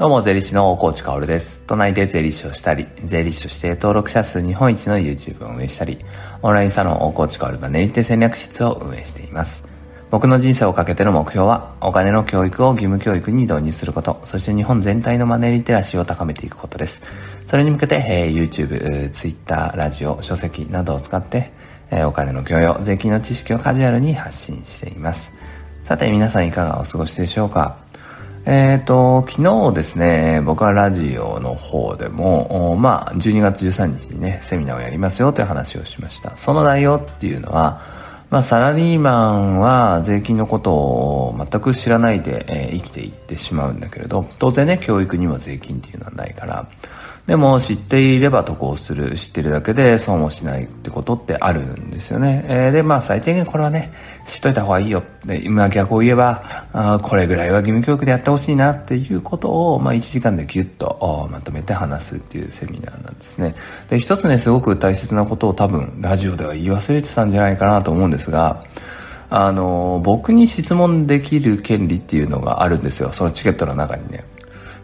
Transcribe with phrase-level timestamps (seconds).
[0.00, 1.60] どうも、税理士の大河内薫です。
[1.66, 5.98] 都内で税理士をしたり、税理士として登録者数日本一の YouTube を運営したり、
[6.40, 9.62] オンラインサロン大河内薫マネリテ戦略室を運営しています。
[10.10, 17.02] 僕の人生をかけての目標は、お金の教育を義務教育に導入すること、そして日本全体のマネーリテラシーを高めていくことです。
[17.44, 21.52] それに向けて、えー、YouTube、Twitter、ラジオ、書籍などを使って、
[21.90, 25.30] えー、お金の教養、税金の知識をカジュアルに発信しています。
[25.84, 27.89] さて皆さんいかがお過ごしでしょうか？
[28.46, 36.36] えっ、ー、と、昨日ですね、僕はラジオの方でも、まあ、12月13日にね、セミナーをやりますよという話をしました。
[36.36, 37.82] その内容っていうのは、
[38.30, 46.66] まあ、サラリーマンは税金のことを全く知らないで、えー、生きていってしまうんだけれど、当然ね、教育にも税金っていうのはないから、
[47.30, 52.44] でも知っていれば得をする、知ってるだけで損をしないってことってあるんですよね。
[52.48, 53.92] えー、で、まあ最低限これはね、
[54.26, 55.04] 知っといた方がいいよ。
[55.24, 63.54] で、今逆を言えば、あこれぐらいは義務教育でやってほしいなっていうことを、まあ1時間でギュッとまとめて話すっていうセミナーなんですね。
[63.88, 68.64] で、一つね、すごく大切なことを多分ラジオでは言い忘れてたんじゃないかなと思うんですが、
[69.28, 73.12] あの、僕に質問できる権利っていうのがあるんですよ。
[73.12, 74.24] そのチケットの中にね。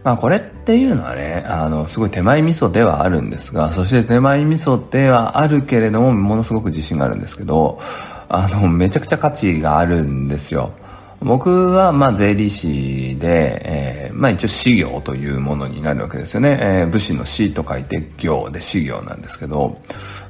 [0.06, 7.80] まあこれっていうのはね、あの、すごい手前味噌ではあるんですが、そして手前味噌ではあるけれども、ものすごく自信があるんですけど、
[8.28, 10.70] あの、めちゃくちゃ価値があるんですよ。
[11.18, 16.56] 僕は、まあ、税理士で、えー、まあ、一応、私業というものになるわけですよね。
[16.60, 19.76] えー、武士の死と書いて業で私業なんですけど、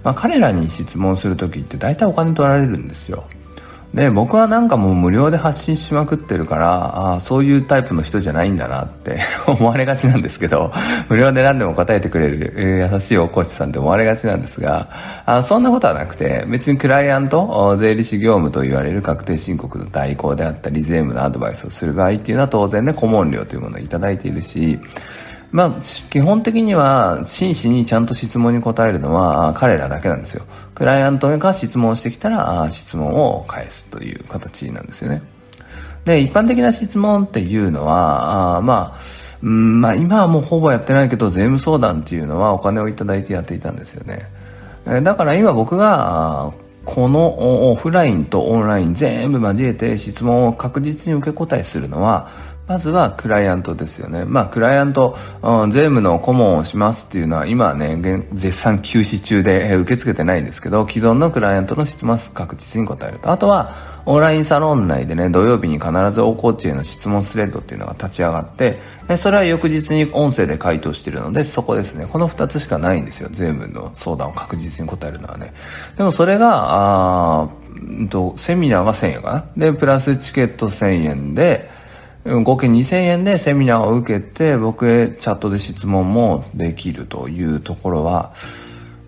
[0.02, 3.24] まあ、彼らに質問するときって大体お金取られるんですよ。
[3.96, 10.70] で、僕はなんかもう無料で発信しまくってるから、ああ、そういうタイプの人じゃないんだなって 思われがちなんですけど、
[11.08, 14.86] 無料で何でも答えてくれる、えー、優しいおコーチさんって思われがちなんですが、
[15.24, 24.78] あそんなことはなくて、別にクライアント、税理士業務と言われる確定申告の代行であったり、税務のアドバイスをする場合っていうのは当然ね、顧問料というものをいただいているし、
[25.52, 25.72] まあ、
[26.10, 30.44] 基本的には真摯にちゃんと質問に答えるのは彼らだけなんですよ。
[30.74, 35.22] クライアントが質問してきたら質問を返すという形なんですよね。
[36.04, 39.00] で、一般的な質問っていうのは、あまあ、
[39.42, 44.28] うんまあ今はもうほぼやってないけど税務相談っていうのはお金をいただいてやっていたんですよね。
[45.02, 46.52] だから今僕が
[46.86, 52.30] このオフラインとオンライン全部交えて質問を確実に受け答えするのは
[52.68, 54.24] まずはクライアントですよね。
[54.24, 63.30] まあ、クライアント、うん、税務の顧問をしますっていうのは、今はね、絶賛休止中で、受け付けてないんですけど、既存のクライアントの質問確実に答えると。
[63.30, 68.78] あとは、オンラインサロン内でね、土曜日に必ず大コーチへの質問スレッドっていうのが立ち上がって、
[69.18, 72.06] それは翌日に音声で回答してるので、そこですね。
[72.06, 73.28] この二つしかないんですよ。
[73.32, 75.52] 税務の相談を確実に答えるのはね。
[75.96, 77.48] でもそれが、あ
[78.08, 79.44] と、セミナーが1000円かな。
[79.56, 81.68] で、プラスチケット1000円で、
[82.24, 88.32] 合計2000円でセミナーを受けて、僕へチャットで質問もできるというところは、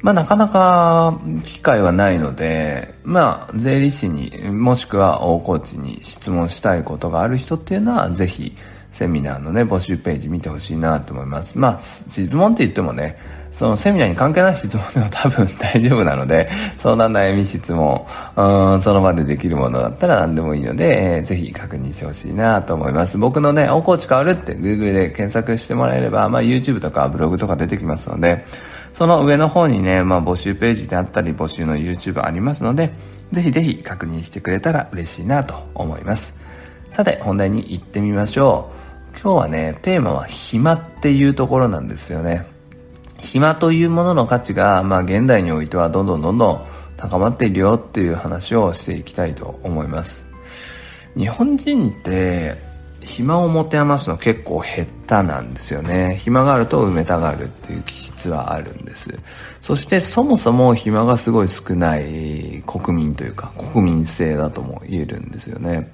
[0.03, 8.57] まあなかなか機会はないので、まあ税理士にもしくは大コーチに質問したいことがある人っていうのはぜひ
[8.93, 11.59] セミナーのね募集ページ見てほしいなと思います。
[11.59, 11.79] まあ
[12.09, 13.19] 質問って言ってもね、
[13.59, 23.19] そのセミナーに関係ない質問でも 多分大丈夫なので、相談悩み質問、うん、その場でできるものだったら何でもいいので、えー、ぜひ確認してほしいなと思います。
[23.19, 28.45] 僕のね、おコーチ変わるって Google で検索してもらえれば、まあ YouTube とかブログとか出てきますので、
[28.93, 32.93] その上の方にね、まあ募集ページであったり、募集の YouTube ありますので、
[33.33, 36.35] ぜひぜひ確認してくれたら嬉しいなと思います。
[36.91, 38.71] さて、本題に行ってみましょ
[39.15, 39.21] う。
[39.21, 42.47] 今日はね、テーマは暇っていうところなんですよね。
[43.19, 46.67] 暇というものの価値が、まあ現代においてはどんどんどんどん
[46.97, 50.25] 高まっているよっていう話をしていきたいと思います。
[51.17, 52.68] 日本人って
[53.01, 56.19] 暇を持て余すの結構減ったなんですよね。
[56.21, 59.09] 暇があると埋めたがるっていう気質はあるんです。
[59.61, 65.91] そしてそもそも暇がすごい少ない国民というか国民性だとも言えるんですよね。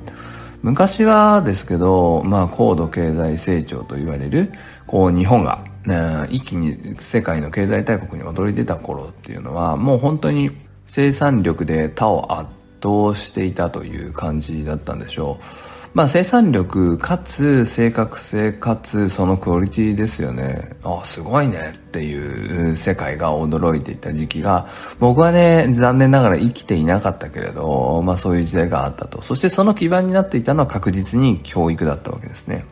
[0.62, 4.50] 昔はですけど、まあ高度経済成長と言われる、
[4.86, 10.50] こう日本がね、一気に世界の経済大国に躍り出た頃っていうのは、もう本当に
[10.86, 12.48] 生産力で他を圧
[12.82, 15.73] 倒していたという感じだったんでしょう。
[15.94, 20.72] まあ生産力かつ正確性かつそのクオリティですよね。
[20.82, 24.66] ああすごいねっていう世界が驚いていた時期が、
[24.98, 29.22] 僕はね、残念ながら生きていなかったけれど、まあそういう時代があったと。
[29.22, 32.64] そしてその基盤になっていたのは確実に教育だったわけですね。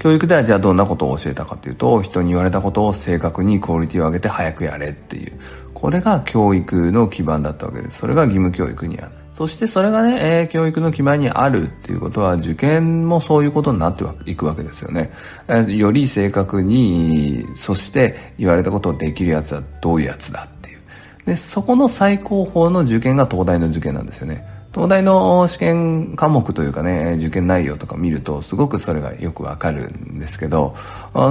[0.00, 5.38] 教育ではじゃあどんなことを教えたかというと、人に言われたことを正確にクオリティを上げて早くやれっていう。
[5.74, 7.98] これが教育の基盤だったわけです。
[7.98, 9.19] それが義務教育にある。
[9.40, 15.10] そしてそれがね、えー、教育の基盤にあるっていうことは、受験もそういうことになっていくわけですよね。
[15.48, 20.78] えー、より正確に、そして言われたことをできるやつはどういうやつだっていう。
[21.24, 24.46] で、そこの最高峰の受験が東大の受験なんですよね。
[24.74, 30.76] 東大の試験科目というかね、受験内容とか見ると、すごくそれがよくわかるんですけど、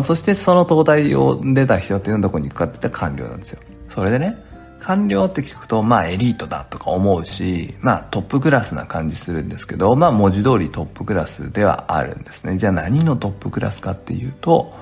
[0.03, 3.59] そしてその東大を出た人っていうのはどこに行くかって言ったら官僚なんですよ。
[3.93, 4.48] それでね、
[4.79, 12.57] 官僚って聞くと、まあエリートだとか思うし、まあトップクラスな感じするんですけど、まあ文字通りトップクラスではあるんですね。
[12.57, 14.73] じゃあ何のトップクラスかっていうと、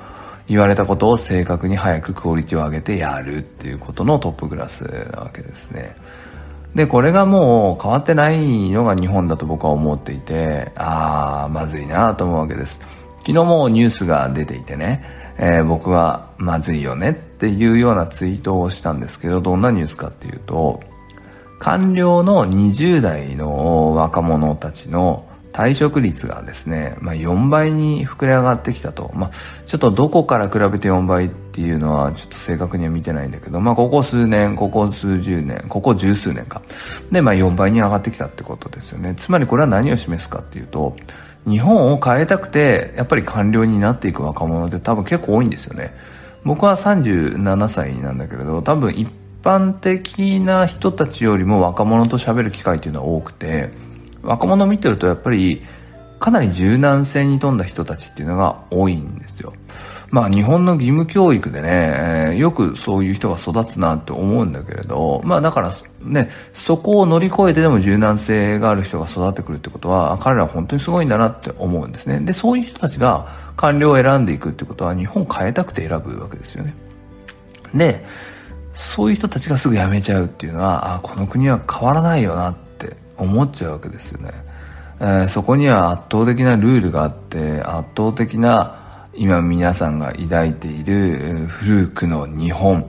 [0.47, 4.81] 言われたことを正確に早くクオリティを上げてやるっていうことのトップクラス
[5.13, 5.95] なわけですね。
[6.73, 13.06] で、これがもう変わってないのが日本だと僕は思っていて、ああ、まずいなと思うわけです。
[13.27, 15.03] 昨日もニュースが出ていてね、
[15.38, 20.79] えー、僕はまずいよねっていうようなツイートをしたんですけど、どんなニュースかっていうと、
[21.59, 29.12] 官僚の20代の若者たちの退職率がですね、まあ、4倍に膨れ上がってきたと。
[29.13, 29.31] まあ、
[29.65, 36.62] ちょっとどこから比べて4倍っていうのはちょっと正確には見てないんだけど、まあ、ここ数年、ここ数十年、ここ十数年か。
[37.12, 39.15] で、まあ、4倍に上がってきたってことですよね。
[39.15, 40.95] つまりこれは何を示すかっていうと、
[41.47, 45.94] 日本を変えたくて、やっぱり官僚になっていく若者って多分結構多いんですよね。
[46.44, 49.09] 僕は37歳なんだけれど、多分一
[49.44, 53.71] 般的な人たちよりも若者と喋る機会っていうのは多くて、
[54.23, 55.61] 若者見てるとやっぱり
[56.19, 59.53] かなり柔軟性に富んだ人たちっていうのが多いんですよ。
[60.09, 72.19] まあ日本の義務教育でね、えー、よくそういう人が育つなって思うんだけれど、まあだからね、そこを乗り越えてでも柔軟性がある人が育ってくるってことは、彼らは本当にすごいんだなって思うんですね。
[72.21, 73.27] で、そういう人たちが
[73.57, 76.74] 官僚を選んでいくってことは日本変えたくて選ぶわけですよね。
[77.74, 78.06] で、
[78.74, 84.31] そういう人たちがすぐ辞めちゃうっていうのは、あ、この国は変わらないよなって思っちゃうわけですよね。
[85.00, 88.87] えー、そこには圧倒的なルールがあって、圧倒的な
[89.18, 92.88] 今皆さんが抱いている古くの日本、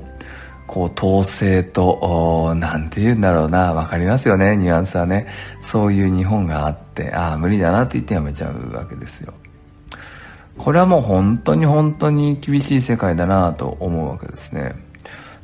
[0.66, 5.26] こう統制と、なんて言うんだろうな、わかりますよね、ニュアンスはね。
[5.62, 9.32] そういう日本があって、ああ、無理だなって言ってやめちゃうわけですよ。
[10.58, 14.74] これはもう本当に本当に厳しい世界だなと思うわけですね。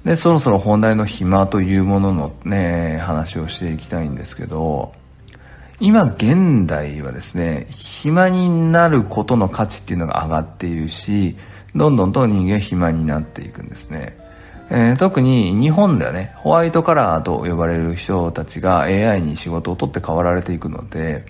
[0.05, 4.93] で、そろそろ本題の暇というもののね、話をしていきたいんですけど、
[5.85, 11.37] 今現代はですね、暇になることの価値っていうのが上がっているし、
[11.77, 14.17] どんどんと人間暇になっていくんですね。
[14.71, 21.27] えー、特に日本ではね、ホワイトカラーと呼ばれる人たちが AI に仕事を取って代わられていくので、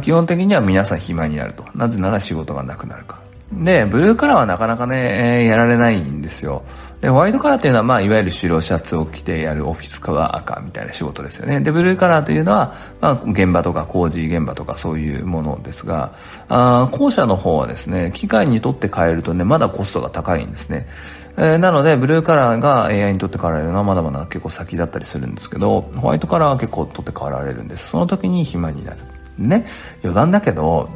[0.00, 1.62] 基本的には皆さん暇になると。
[1.74, 3.20] なぜなら仕事がなくなるか。
[3.52, 6.62] で、ブルーカラーはなかなかね、えー、やられないんですよ。
[7.00, 11.60] で、ホワイトカラーというのは、まあ、いわゆる白シャツを着てやるオフィスカワー赤みたいな仕事ですよね。
[11.60, 16.12] で、ブルーカラーというのは、まあ、現場とか工事現場とかそういうものですが、
[16.48, 20.88] あ後者の方はですね、機械にとって変えるとね、まだコストが高いんですね。
[21.36, 27.90] えー、なので、ブルーカラーが AI にとって変わられるのはまだまだ結構先だったりするんですけど、ホワイトカラーは結構取って変わられるんです。
[27.90, 28.98] その時に暇になる。
[29.38, 29.64] ね、
[30.02, 30.90] 余談だけど、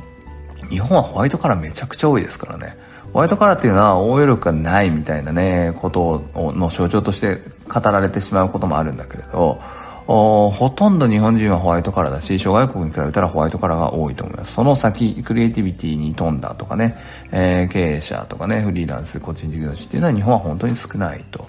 [0.69, 2.77] 日本はホワイトカラーめちゃくちゃ多いですからね。
[3.13, 9.61] ホワイトカラーっていうのは応用力がないみたいなね、ことをの象徴として語られてしまうこともあるんだけれど、
[10.07, 14.55] ほとんど日本人はホワイトカラーだし、諸外国に比べたらホワイトカラーが多いと思います。
[14.55, 16.97] その先、クリエイティビティに富んだとかね、
[17.31, 21.47] えー、経営者とかね、フリーランス、個人事業主っていうのは日本は本当に少ないと。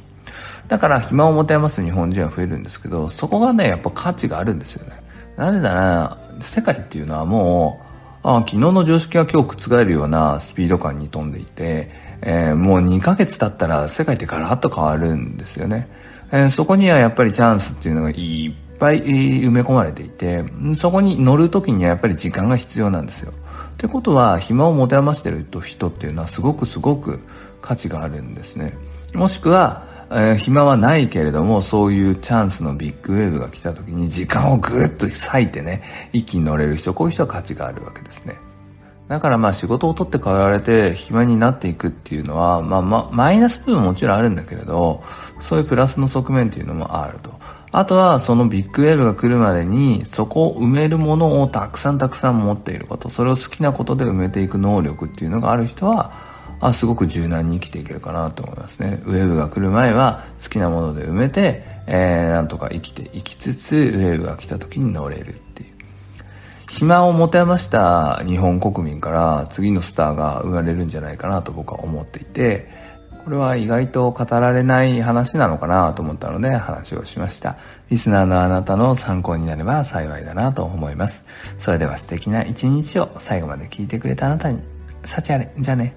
[0.67, 5.01] だから暇を持て余す日本人は増えるんですけど、そこがね、やっぱ価値があるんですよね。
[5.37, 7.92] なぜなら、世界っていうのはもう、
[8.23, 15.89] あ昨日の常識が今日覆るようなスピード感に飛んでいて、えー、もう2ヶ月経ったら世界ってガラッと変わるんですよね。
[16.31, 20.43] えー、そこにはやっぱりチャンスっていうのがいっぱい埋め込まれていて、
[20.75, 23.31] そこに乗るときにはやっぱり時間が必要なんですよ。
[23.31, 27.19] ってことは、暇を持て余してる人っていうのはすごくすごく
[27.61, 28.73] 価値があるんですね。
[29.13, 29.83] もしくは、
[30.15, 35.81] えー、暇はないけれども、そういうチャンスのビッグウェーブが来た時に時間をぐっと割いてね、
[36.13, 38.35] 一気に乗れる人、こういう人は価値があるわけですね。
[39.07, 45.03] だからまあ仕事を取って変わられて暇になっていくっていうのは、まあま、マイナス部分ももちろんあるんだけれど、
[45.39, 47.31] そういうプラスの側面っていうのもあると。
[47.71, 56.11] あとはそのビッグウェーブが来るまでにそこを埋めるものをたくさんたくさん持っていること、それを好きなことで埋めていく能力っていうのがある人は、
[56.67, 59.01] あすごく柔軟に生きていけるかなと思いますね。
[59.05, 65.73] ウェーブが来る前は好きなもので埋めて、えー、なんとか生きていきつつ、ウェーブが来た時に乗れるっていう。
[66.69, 72.69] 暇を持て余した日本国民から次のスターが生まれるんじゃないかなと僕は思っていて、
[73.23, 77.57] これは意外と語られない話なのかなと思ったので話をしました。
[77.89, 81.23] リスナーのあなたの参考になれば幸いだなと思います。
[81.59, 84.59] それでは素敵な一日を最後まで聞いてくれたあなたに、
[85.05, 85.53] 幸あれ。
[85.57, 85.95] じゃあね。